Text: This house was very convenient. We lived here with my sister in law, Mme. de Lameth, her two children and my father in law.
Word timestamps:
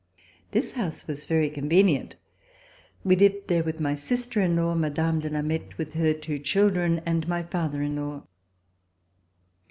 This 0.49 0.71
house 0.71 1.05
was 1.07 1.27
very 1.27 1.47
convenient. 1.47 2.15
We 3.03 3.15
lived 3.15 3.47
here 3.47 3.61
with 3.63 3.79
my 3.79 3.93
sister 3.93 4.41
in 4.41 4.55
law, 4.55 4.73
Mme. 4.73 5.19
de 5.19 5.29
Lameth, 5.29 5.93
her 5.93 6.15
two 6.15 6.39
children 6.39 7.03
and 7.05 7.27
my 7.27 7.43
father 7.43 7.83
in 7.83 7.97
law. 7.97 8.23